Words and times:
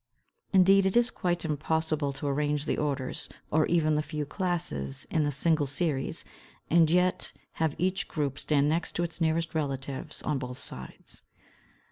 Indeed, 0.51 0.87
it 0.87 0.97
is 0.97 1.11
quite 1.11 1.45
impossible 1.45 2.11
to 2.13 2.25
arrange 2.27 2.65
the 2.65 2.79
orders, 2.79 3.29
or 3.51 3.67
even 3.67 3.93
the 3.93 4.01
few 4.01 4.25
classes, 4.25 5.05
in 5.11 5.27
a 5.27 5.31
single 5.31 5.67
series, 5.67 6.25
and 6.71 6.89
yet 6.89 7.31
have 7.61 7.75
each 7.77 8.07
group 8.07 8.39
stand 8.39 8.67
next 8.67 8.93
to 8.93 9.03
its 9.03 9.21
nearest 9.21 9.53
relatives 9.53 10.23
on 10.23 10.39
both 10.39 10.57
sides. 10.57 11.21